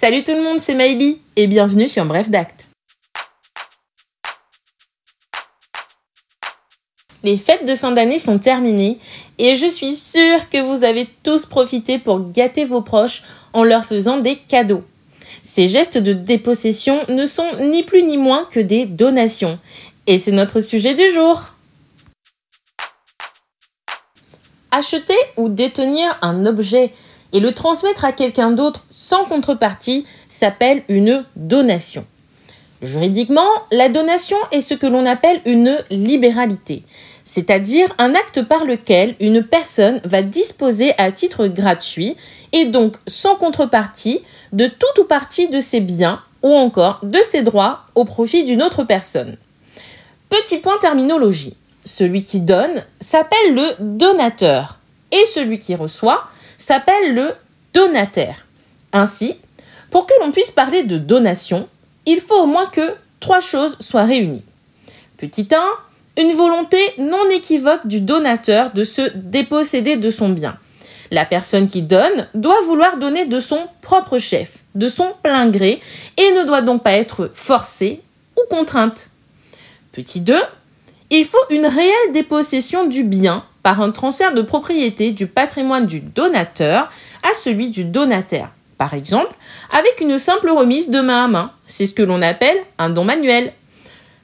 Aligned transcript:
Salut 0.00 0.22
tout 0.22 0.30
le 0.30 0.44
monde, 0.44 0.60
c'est 0.60 0.76
Maïli 0.76 1.20
et 1.34 1.48
bienvenue 1.48 1.88
sur 1.88 2.04
Bref 2.04 2.30
d'Acte. 2.30 2.68
Les 7.24 7.36
fêtes 7.36 7.66
de 7.66 7.74
fin 7.74 7.90
d'année 7.90 8.20
sont 8.20 8.38
terminées 8.38 9.00
et 9.38 9.56
je 9.56 9.66
suis 9.66 9.94
sûre 9.94 10.48
que 10.50 10.62
vous 10.62 10.84
avez 10.84 11.08
tous 11.24 11.46
profité 11.46 11.98
pour 11.98 12.30
gâter 12.30 12.64
vos 12.64 12.80
proches 12.80 13.24
en 13.52 13.64
leur 13.64 13.84
faisant 13.84 14.18
des 14.18 14.36
cadeaux. 14.36 14.84
Ces 15.42 15.66
gestes 15.66 15.98
de 15.98 16.12
dépossession 16.12 17.00
ne 17.08 17.26
sont 17.26 17.56
ni 17.58 17.82
plus 17.82 18.04
ni 18.04 18.18
moins 18.18 18.44
que 18.44 18.60
des 18.60 18.86
donations. 18.86 19.58
Et 20.06 20.18
c'est 20.18 20.30
notre 20.30 20.60
sujet 20.60 20.94
du 20.94 21.10
jour. 21.12 21.42
Acheter 24.70 25.18
ou 25.36 25.48
détenir 25.48 26.16
un 26.22 26.46
objet 26.46 26.92
et 27.32 27.40
le 27.40 27.52
transmettre 27.52 28.04
à 28.04 28.12
quelqu'un 28.12 28.50
d'autre 28.50 28.84
sans 28.90 29.24
contrepartie 29.24 30.06
s'appelle 30.28 30.82
une 30.88 31.24
donation. 31.36 32.04
Juridiquement, 32.80 33.48
la 33.72 33.88
donation 33.88 34.36
est 34.52 34.60
ce 34.60 34.74
que 34.74 34.86
l'on 34.86 35.04
appelle 35.04 35.40
une 35.44 35.78
libéralité, 35.90 36.84
c'est-à-dire 37.24 37.92
un 37.98 38.14
acte 38.14 38.42
par 38.42 38.64
lequel 38.64 39.16
une 39.20 39.42
personne 39.42 40.00
va 40.04 40.22
disposer 40.22 40.92
à 40.96 41.10
titre 41.10 41.48
gratuit 41.48 42.16
et 42.52 42.66
donc 42.66 42.94
sans 43.06 43.34
contrepartie 43.34 44.20
de 44.52 44.66
tout 44.66 45.02
ou 45.02 45.04
partie 45.04 45.48
de 45.48 45.60
ses 45.60 45.80
biens 45.80 46.22
ou 46.42 46.54
encore 46.54 47.00
de 47.02 47.18
ses 47.28 47.42
droits 47.42 47.80
au 47.96 48.04
profit 48.04 48.44
d'une 48.44 48.62
autre 48.62 48.84
personne. 48.84 49.36
Petit 50.28 50.58
point 50.58 50.78
terminologie. 50.78 51.56
Celui 51.84 52.22
qui 52.22 52.40
donne 52.40 52.84
s'appelle 53.00 53.54
le 53.54 53.66
donateur 53.80 54.78
et 55.10 55.24
celui 55.26 55.58
qui 55.58 55.74
reçoit 55.74 56.28
s'appelle 56.58 57.14
le 57.14 57.30
donataire. 57.72 58.44
Ainsi, 58.92 59.36
pour 59.90 60.06
que 60.06 60.12
l'on 60.20 60.32
puisse 60.32 60.50
parler 60.50 60.82
de 60.82 60.98
donation, 60.98 61.68
il 62.04 62.20
faut 62.20 62.42
au 62.42 62.46
moins 62.46 62.66
que 62.66 62.94
trois 63.20 63.40
choses 63.40 63.76
soient 63.80 64.04
réunies. 64.04 64.44
Petit 65.16 65.48
1, 65.50 66.22
une 66.22 66.32
volonté 66.32 66.78
non 66.98 67.30
équivoque 67.30 67.86
du 67.86 68.00
donateur 68.00 68.72
de 68.72 68.84
se 68.84 69.02
déposséder 69.14 69.96
de 69.96 70.10
son 70.10 70.28
bien. 70.28 70.58
La 71.10 71.24
personne 71.24 71.68
qui 71.68 71.82
donne 71.82 72.28
doit 72.34 72.60
vouloir 72.62 72.98
donner 72.98 73.24
de 73.24 73.40
son 73.40 73.66
propre 73.80 74.18
chef, 74.18 74.58
de 74.74 74.88
son 74.88 75.12
plein 75.22 75.48
gré, 75.48 75.80
et 76.16 76.32
ne 76.32 76.44
doit 76.44 76.60
donc 76.60 76.82
pas 76.82 76.92
être 76.92 77.30
forcée 77.32 78.02
ou 78.36 78.54
contrainte. 78.54 79.08
Petit 79.92 80.20
2, 80.20 80.36
il 81.10 81.24
faut 81.24 81.38
une 81.50 81.66
réelle 81.66 82.12
dépossession 82.12 82.86
du 82.86 83.04
bien 83.04 83.44
par 83.62 83.80
un 83.80 83.90
transfert 83.90 84.34
de 84.34 84.42
propriété 84.42 85.12
du 85.12 85.26
patrimoine 85.26 85.86
du 85.86 86.00
donateur 86.00 86.88
à 87.22 87.34
celui 87.34 87.70
du 87.70 87.84
donataire. 87.84 88.50
Par 88.78 88.94
exemple, 88.94 89.34
avec 89.70 90.00
une 90.00 90.18
simple 90.18 90.50
remise 90.50 90.90
de 90.90 91.00
main 91.00 91.24
à 91.24 91.28
main. 91.28 91.52
C'est 91.66 91.86
ce 91.86 91.92
que 91.92 92.02
l'on 92.02 92.22
appelle 92.22 92.56
un 92.78 92.90
don 92.90 93.04
manuel. 93.04 93.52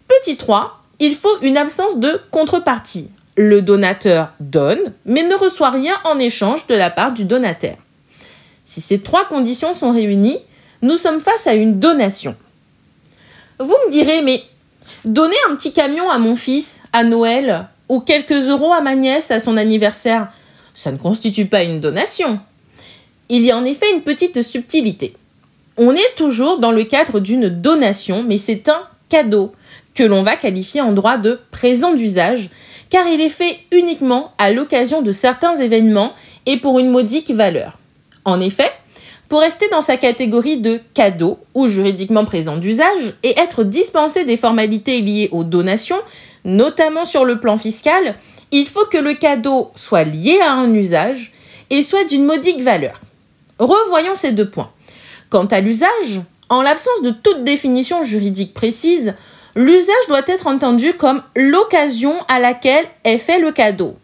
Petit 0.06 0.36
3, 0.36 0.82
il 1.00 1.14
faut 1.16 1.41
une 1.42 1.56
absence 1.56 1.98
de 1.98 2.20
contrepartie. 2.30 3.10
Le 3.36 3.62
donateur 3.62 4.30
donne, 4.38 4.92
mais 5.06 5.24
ne 5.24 5.34
reçoit 5.34 5.70
rien 5.70 5.94
en 6.04 6.20
échange 6.20 6.69
de 6.69 6.74
la 6.74 6.91
part 6.91 7.12
du 7.12 7.24
donataire. 7.24 7.76
Si 8.64 8.80
ces 8.80 9.00
trois 9.00 9.24
conditions 9.26 9.74
sont 9.74 9.92
réunies, 9.92 10.38
nous 10.82 10.96
sommes 10.96 11.20
face 11.20 11.46
à 11.46 11.54
une 11.54 11.80
donation. 11.80 12.36
Vous 13.58 13.76
me 13.86 13.91
direz, 13.91 14.22
mais 14.22 14.42
donner 15.04 15.36
un 15.48 15.56
petit 15.56 15.72
camion 15.72 16.08
à 16.10 16.19
mon 16.19 16.36
fils 16.36 16.80
à 16.92 17.02
Noël 17.02 17.69
ou 17.88 18.00
quelques 18.00 18.48
euros 18.48 18.72
à 18.72 18.80
ma 18.80 18.94
nièce 18.94 19.30
à 19.30 19.40
son 19.40 19.56
anniversaire, 19.56 20.28
ça 20.72 20.92
ne 20.92 20.98
constitue 20.98 21.46
pas 21.46 21.62
une 21.62 21.80
donation. 21.80 22.41
Il 23.28 23.44
y 23.44 23.50
a 23.50 23.56
en 23.56 23.64
effet 23.64 23.86
une 23.94 24.02
petite 24.02 24.42
subtilité. 24.42 25.14
On 25.76 25.92
est 25.94 26.14
toujours 26.16 26.58
dans 26.58 26.72
le 26.72 26.84
cadre 26.84 27.20
d'une 27.20 27.48
donation, 27.48 28.22
mais 28.22 28.38
c'est 28.38 28.68
un 28.68 28.82
cadeau 29.08 29.52
que 29.94 30.04
l'on 30.04 30.22
va 30.22 30.36
qualifier 30.36 30.81
en 30.81 30.92
droit 30.92 31.16
de 31.16 31.41
présent 31.50 31.94
d'usage, 31.94 32.50
car 32.91 33.06
il 33.09 33.20
est 33.20 33.28
fait 33.28 33.59
uniquement 33.72 34.32
à 34.38 34.50
l'occasion 34.50 35.03
de 35.03 35.10
certains 35.10 35.56
événements 35.56 36.12
et 36.47 36.59
pour 36.59 36.78
une 36.78 36.91
modique 36.91 37.30
valeur. 37.30 37.78
En 38.25 38.41
effet, 38.41 38.70
pour 39.28 39.41
rester 39.41 39.69
dans 39.69 39.80
sa 39.80 39.97
catégorie 39.97 40.59
de 40.59 40.80
cadeau 40.92 41.38
ou 41.54 41.66
juridiquement 41.66 42.25
présent 42.25 42.56
d'usage 42.56 43.14
et 43.22 43.38
être 43.38 43.64
dispensé 43.64 44.25
des 44.25 44.36
formalités 44.36 45.00
liées 45.00 45.28
aux 45.32 45.44
donations, 45.44 46.00
notamment 46.44 47.05
sur 47.05 47.25
le 47.25 47.41
plan 47.41 47.56
fiscal, 47.56 48.15
il 48.53 48.66
faut 48.66 48.87
que 48.87 48.99
le 48.99 49.15
cadeau 49.15 49.72
soit 49.75 50.05
lié 50.05 50.38
à 50.41 50.53
un 50.53 50.72
usage 50.72 51.32
et 51.71 51.82
soit 51.82 52.05
d'une 52.05 52.25
modique 52.25 52.62
valeur. 52.62 53.00
Revoyons 53.59 54.16
ces 54.16 54.32
deux 54.32 54.49
points. 54.49 54.71
Quant 55.31 55.47
à 55.47 55.60
l'usage, 55.60 56.21
en 56.49 56.62
l'absence 56.62 57.03
de 57.03 57.10
toute 57.10 57.44
définition 57.44 58.03
juridique 58.03 58.54
précise, 58.54 59.15
l'usage 59.56 60.06
doit 60.09 60.22
être 60.27 60.47
entendu 60.47 60.93
comme 60.93 61.22
l'occasion 61.34 62.15
à 62.28 62.38
laquelle 62.38 62.87
est 63.04 63.19
fait 63.19 63.38
le 63.38 63.50
cadeau. 63.50 63.97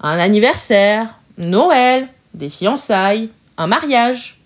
Un 0.00 0.18
anniversaire, 0.18 1.18
Noël, 1.38 2.08
des 2.34 2.48
fiançailles, 2.48 3.30
un 3.56 3.66
mariage. 3.66 4.38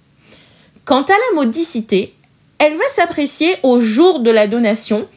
Quant 0.85 1.03
à 1.03 1.13
la 1.13 1.37
modicité, 1.37 2.15
elle 2.59 2.77
va 2.77 2.89
s'apprécier 2.89 3.57
au 3.63 3.81
jour 3.81 4.21
de 4.21 4.31
la 4.31 4.47
donation 4.47 5.09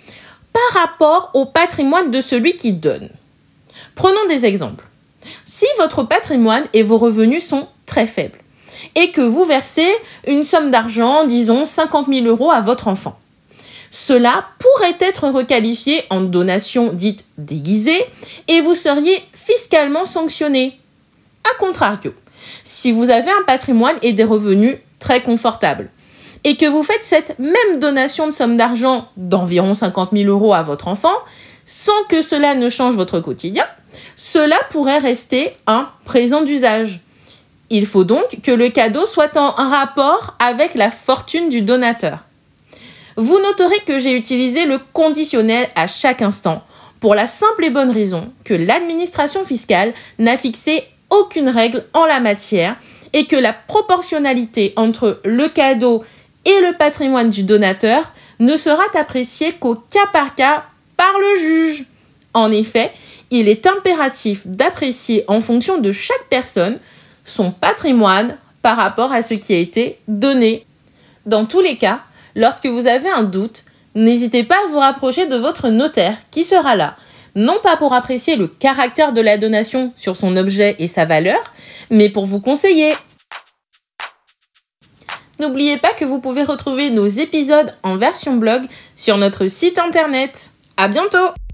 par 0.55 0.83
rapport 0.83 1.31
au 1.33 1.45
patrimoine 1.45 2.11
de 2.11 2.21
celui 2.21 2.55
qui 2.55 2.71
donne. 2.71 3.09
Prenons 3.93 4.25
des 4.29 4.45
exemples. 4.45 4.87
Si 5.43 5.65
votre 5.77 6.03
patrimoine 6.03 6.63
et 6.73 6.81
vos 6.81 6.97
revenus 6.97 7.45
sont 7.45 7.67
très 7.85 8.07
faibles, 8.07 8.39
et 8.95 9.11
que 9.11 9.21
vous 9.21 9.43
versez 9.45 9.87
une 10.27 10.43
somme 10.43 10.71
d'argent, 10.71 11.25
disons 11.25 11.65
50 11.65 12.07
000 12.07 12.25
euros 12.25 12.51
à 12.51 12.61
votre 12.61 12.87
enfant. 12.87 13.17
Cela 13.89 14.45
pourrait 14.59 14.97
être 14.99 15.29
requalifié 15.29 16.03
en 16.09 16.21
donation 16.21 16.93
dite 16.93 17.25
déguisée 17.37 18.05
et 18.47 18.61
vous 18.61 18.75
seriez 18.75 19.17
fiscalement 19.33 20.05
sanctionné. 20.05 20.79
A 21.51 21.57
contrario, 21.57 22.13
si 22.63 22.91
vous 22.91 23.09
avez 23.09 23.31
un 23.31 23.43
patrimoine 23.45 23.97
et 24.01 24.13
des 24.13 24.23
revenus 24.23 24.77
très 24.99 25.21
confortables 25.21 25.89
et 26.45 26.55
que 26.55 26.67
vous 26.67 26.83
faites 26.83 27.03
cette 27.03 27.37
même 27.39 27.79
donation 27.79 28.27
de 28.27 28.31
somme 28.31 28.55
d'argent 28.55 29.09
d'environ 29.17 29.73
50 29.73 30.11
000 30.13 30.29
euros 30.29 30.53
à 30.53 30.61
votre 30.61 30.87
enfant, 30.87 31.15
sans 31.65 32.03
que 32.07 32.21
cela 32.21 32.53
ne 32.53 32.69
change 32.69 32.95
votre 32.95 33.19
quotidien, 33.19 33.65
cela 34.15 34.55
pourrait 34.69 34.99
rester 34.99 35.57
un 35.65 35.89
présent 36.05 36.43
d'usage. 36.43 37.01
Il 37.71 37.87
faut 37.87 38.03
donc 38.03 38.41
que 38.43 38.51
le 38.51 38.69
cadeau 38.69 39.07
soit 39.07 39.35
en 39.35 39.51
rapport 39.51 40.35
avec 40.39 40.75
la 40.75 40.91
fortune 40.91 41.49
du 41.49 41.63
donateur. 41.63 42.19
Vous 43.17 43.39
noterez 43.39 43.79
que 43.87 43.97
j'ai 43.97 44.15
utilisé 44.15 44.65
le 44.65 44.77
conditionnel 44.93 45.67
à 45.75 45.87
chaque 45.87 46.21
instant, 46.21 46.63
pour 46.99 47.15
la 47.15 47.25
simple 47.25 47.65
et 47.65 47.69
bonne 47.71 47.89
raison 47.89 48.31
que 48.43 48.53
l'administration 48.53 49.43
fiscale 49.43 49.93
n'a 50.19 50.37
fixé 50.37 50.83
aucune 51.09 51.49
règle 51.49 51.85
en 51.93 52.05
la 52.05 52.19
matière 52.19 52.75
et 53.13 53.25
que 53.25 53.35
la 53.35 53.53
proportionnalité 53.53 54.73
entre 54.75 55.21
le 55.23 55.47
cadeau 55.47 56.03
et 56.45 56.61
le 56.61 56.77
patrimoine 56.77 57.29
du 57.29 57.43
donateur 57.43 58.11
ne 58.39 58.55
sera 58.55 58.83
appréciée 58.95 59.53
qu'au 59.53 59.75
cas 59.75 60.07
par 60.13 60.35
cas 60.35 60.65
par 60.97 61.13
le 61.19 61.39
juge. 61.39 61.85
En 62.33 62.51
effet, 62.51 62.91
il 63.31 63.49
est 63.49 63.65
impératif 63.67 64.45
d'apprécier 64.45 65.23
en 65.27 65.39
fonction 65.39 65.77
de 65.77 65.91
chaque 65.91 66.27
personne 66.29 66.79
son 67.23 67.51
patrimoine 67.51 68.37
par 68.61 68.77
rapport 68.77 69.11
à 69.11 69.21
ce 69.21 69.33
qui 69.33 69.53
a 69.53 69.57
été 69.57 69.99
donné. 70.07 70.65
Dans 71.25 71.45
tous 71.45 71.61
les 71.61 71.77
cas, 71.77 72.01
lorsque 72.35 72.67
vous 72.67 72.87
avez 72.87 73.09
un 73.09 73.23
doute, 73.23 73.65
n'hésitez 73.95 74.43
pas 74.43 74.55
à 74.63 74.67
vous 74.69 74.79
rapprocher 74.79 75.25
de 75.25 75.35
votre 75.35 75.69
notaire 75.69 76.17
qui 76.29 76.43
sera 76.43 76.75
là, 76.75 76.95
non 77.35 77.57
pas 77.63 77.77
pour 77.77 77.93
apprécier 77.93 78.35
le 78.35 78.47
caractère 78.47 79.11
de 79.11 79.21
la 79.21 79.37
donation 79.37 79.91
sur 79.95 80.15
son 80.15 80.37
objet 80.37 80.75
et 80.79 80.87
sa 80.87 81.05
valeur, 81.05 81.39
mais 81.89 82.09
pour 82.09 82.25
vous 82.25 82.39
conseiller. 82.39 82.93
N'oubliez 85.45 85.77
pas 85.77 85.93
que 85.93 86.05
vous 86.05 86.19
pouvez 86.19 86.43
retrouver 86.43 86.89
nos 86.89 87.05
épisodes 87.05 87.75
en 87.83 87.97
version 87.97 88.37
blog 88.37 88.63
sur 88.95 89.17
notre 89.17 89.45
site 89.45 89.77
internet. 89.77 90.49
À 90.75 90.87
bientôt! 90.87 91.44